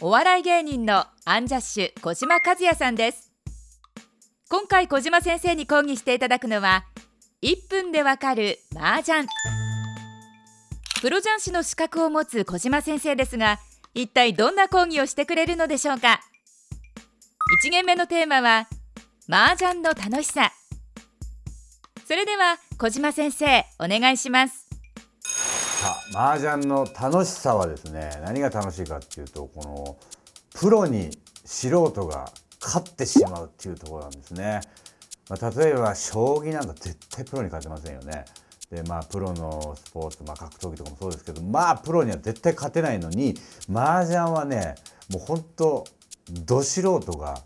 [0.00, 3.32] お笑い芸人のアンジャッシュ小島和也さんです。
[4.48, 6.84] 今回小島先生に講義していただくのは
[7.42, 9.26] 1分でわかる麻雀。
[11.00, 13.58] プロ雀士の資格を持つ小島先生ですが
[13.92, 16.20] 一体どんな講義をしてくれるのでしょうか。
[17.64, 18.68] 1限目のテーマは
[19.28, 20.52] 麻雀の楽しさ。
[22.06, 24.67] それでは小島先生お願いします。
[25.78, 29.96] さあ麻雀の楽しさはですね何が楽しいかっていうとこの
[30.52, 31.10] プロに
[31.44, 34.60] 素人が勝ってしまうっていうところなんですね、
[35.30, 38.24] まあ、例えば将棋なんか絶対プロに勝てませんよね
[38.72, 43.36] でまあプロのスポーツ、まあ、格闘技とかもそうですけどまあプロには絶対勝てないのに
[43.72, 44.74] 麻雀はね
[45.12, 45.84] もうほんと
[46.44, 47.40] ど素人が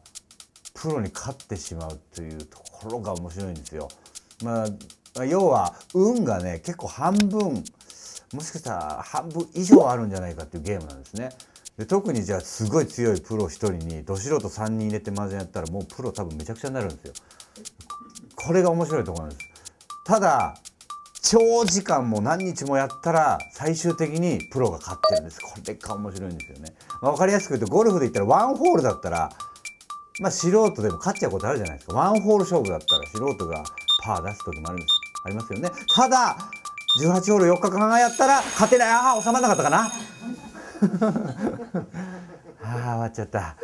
[0.72, 3.88] プロに勝ってしまうというところが面白いんですよ。
[4.42, 4.64] ま
[5.18, 7.62] あ、要は運がね結構半分
[8.32, 11.30] もしかしたら半分以上あるんじゃないかっていうゲームなんですね。
[11.78, 17.12] で特にじゃあすごい強いプロ1人にど素人3人入れて麻雀やったらもうプロ多分めちゃくちゃになるんですよ。
[18.36, 19.48] これが面白いところなんです。
[20.04, 20.54] ただ
[21.22, 29.30] 長時間も何日もやったら最終的にプロが勝ってるんですこれが面白いんですよね、まあ、分かりやすく言うとゴルフで言ったらワンホールだったら
[30.20, 33.62] まあ素人でも勝っちゃうことあるじゃないですかワンホール勝負だったら素人が
[34.04, 34.94] パー出す時もあるんです
[35.24, 36.36] ありますよねただ
[37.00, 38.88] 18ホール4日間やったら勝てない。
[38.90, 39.90] ああ収まらなかったかな。
[42.62, 43.56] ああ終わっちゃった。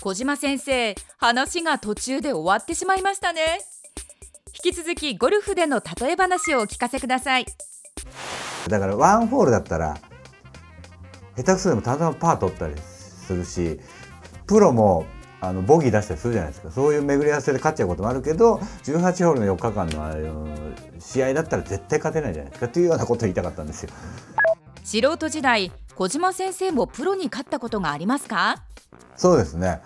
[0.00, 3.60] 小島先生話が途中で終わってしまいましたね。
[4.64, 7.46] 引き続きゴルフでの例え話をお聞かせください。
[8.68, 9.96] だからワンホールだったら
[11.36, 13.80] 下手くそでもたまたまパー取ったりするし
[14.46, 15.06] プロも
[15.44, 16.70] あのボギー出したりするじゃないですか。
[16.70, 20.46] そういう巡り合わせで勝っちゃうこともあるけど18ホールの4日間のあの
[21.00, 22.68] 試合だったら絶対勝てないじゃないですか。
[22.68, 23.90] というようなことを言いたかったんですよ。
[24.84, 28.62] 素人時代小島先生もプロに勝ったことがありますか？
[29.16, 29.80] そうですね。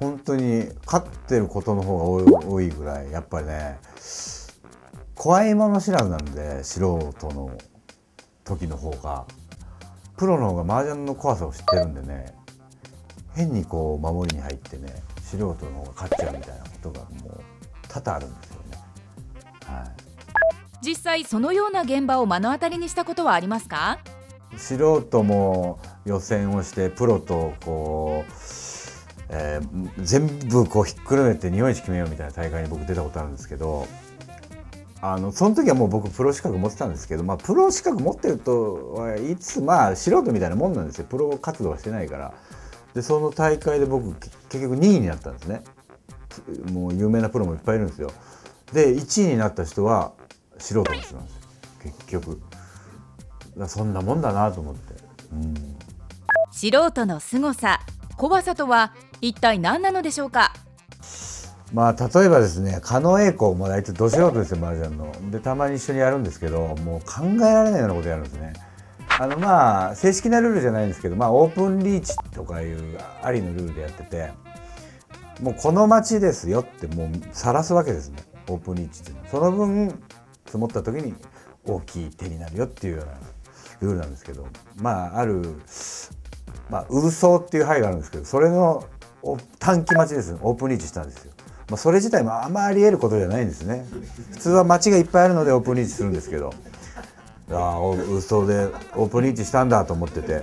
[0.00, 3.78] 本当に勝ってることの方が多いぐらいやっぱりね
[5.14, 6.80] 怖いもの知らずなんで素
[7.12, 7.50] 人の
[8.44, 9.26] 時の方が。
[10.16, 12.34] プロの方が麻雀の怖さを知ってるんでね
[13.40, 17.40] 変にこう守りに入ってね素人の方が勝っちゃうみたいなことがもう
[17.88, 18.78] 多々あるんですよね。
[19.66, 19.90] はい、
[20.82, 23.98] 実際そのような現場を目の当たりにしたことはありますか？
[24.56, 28.32] 素人も予選をしてプロとこう
[29.32, 33.86] えー、全部こうひっくるめて日本一決めようみたいな大会に僕出たことあるんですけど
[35.00, 41.06] あのその時はもう僕プロ資格持ってたんですけど、まあ、プロ資格持ってるとはいつまあ素人みたいなもんなんですよ。
[41.08, 42.34] プロ活動はしてないから
[42.94, 45.62] でその大会で僕結局2位になったんですね。
[46.72, 48.10] もう有名なプロもいっぱいいるんですよ。
[48.72, 50.12] で1位になった人は
[50.58, 51.42] 素人の人なんですよ。
[51.82, 52.40] 結局。
[53.66, 54.94] そんなもんだなと思って、
[55.32, 55.54] うん、
[56.52, 57.80] 素人の凄さ。
[58.16, 60.52] 怖さとは一体何なのでしょうか？
[61.72, 65.12] まあ例えばですね狩野英孝も大体ど素人ですよ麻雀の。
[65.30, 68.52] でたまに一緒にやるんですけどもう考えられないようなことやるんですね
[69.20, 74.30] あのまあ正式なルールじゃないんですけどまあオープンリーチとかいうありのルールでやってて
[75.42, 78.22] もうこの街ですよってもう晒すわけですね。
[78.48, 80.02] オープンリーチってその分
[80.46, 81.12] 積もった時に
[81.66, 83.12] 大きい手になるよっていうような
[83.82, 85.42] ルールなんですけどまあある
[86.70, 88.86] まあ、ウソっていう牌があるんですけどそれの
[89.58, 91.32] 短期待ちですオープンリーチしたんですよ、
[91.68, 93.84] まあ、それ自体もあまり得ることじゃないんですね。
[94.30, 96.54] 普通は街がいっぱいあるのでオープンリーチするんですけど。
[97.52, 100.42] ああウルソーでオープンリーチしたんだと思ってて。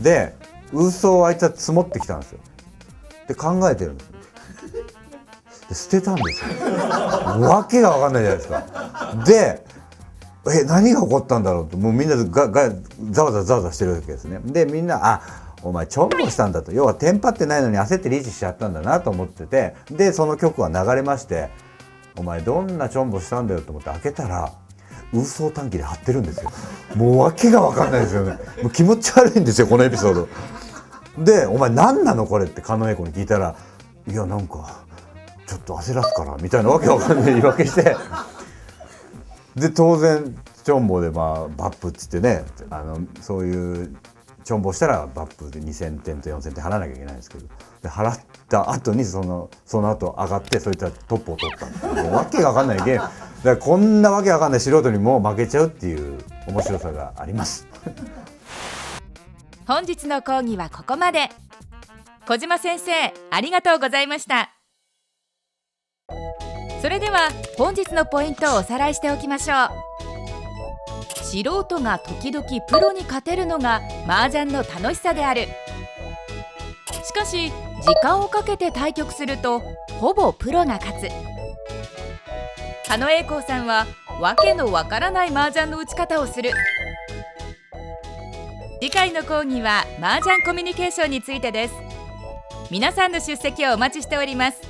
[0.00, 0.34] で
[0.72, 2.40] ウルソーをあいつは積もってきたんですよ。
[3.28, 4.10] で考えてるんです
[5.68, 6.48] で捨てたんですよ。
[7.40, 9.24] わけが分かんないじゃないですか。
[9.24, 9.64] で
[10.48, 11.76] え何が起こったんだろうと。
[11.76, 12.70] もうみんながが
[13.10, 14.40] ざわざわざわざしてるわけですね。
[14.44, 15.22] でみんなあ
[15.62, 16.72] お前ちょんぼしたんだと。
[16.72, 19.74] 要はテンパってないのに焦ってリーチしちゃったんだなと思ってて。
[19.90, 21.48] でその曲は流れまして
[22.16, 24.52] お前どんなちょんぼしたんだよと思って開けたら
[25.18, 26.50] 嘘短期で貼ってるんですよ。
[26.94, 28.38] もう訳が分かんないですよね。
[28.62, 30.28] もう気持ち悪いんですよこのエピソード。
[31.24, 33.56] で「お前何なのこれ」って狩野英孝に聞いたら
[34.06, 34.84] 「いやなんか
[35.46, 37.96] ちょっと焦らすから」みたいなわけわかんない言い訳して。
[39.56, 43.96] で当然チョンボでまあバップっつってねあのそういう
[44.46, 47.48] ちょんぼしたらバップで2000点と4000点払わなきゃいけないんですけど。
[47.82, 53.02] で払った後にそのその後上がってそういつはトップを取ったんですもうわけが分かんないゲーム。
[53.02, 53.10] だか
[53.42, 57.66] らこんなわけわかんない素人にも負けちゃうっていう面白さがあります。
[59.66, 61.28] 本日の講義はここまで。
[62.28, 62.92] 小島先生
[63.30, 64.50] ありがとうございました。
[66.80, 69.85] それでは本日のポイントをおさらいしておきましょう。
[71.24, 75.48] 素人が時々プロに勝てるのが麻雀の楽しさである。
[77.04, 77.50] しかし
[77.82, 79.60] 時間をかけて対局すると
[80.00, 81.08] ほぼプロが勝つ。
[82.88, 83.86] 狩野英孝さんは
[84.20, 86.50] わけのわからない麻雀の打ち方をする。
[88.80, 91.74] 次回の講義は麻雀コミュニケーションについてです。
[92.70, 94.60] 皆さんの出席をお待ちしております。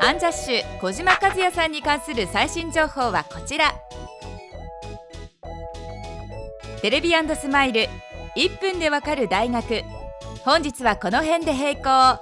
[0.00, 3.74] アンジャッシュ小島和也さんに関する最新情報はこちら。
[6.86, 7.88] テレビスマイル。
[8.36, 9.82] 1分でわかる大学。
[10.44, 12.20] 本日はこの辺で閉校。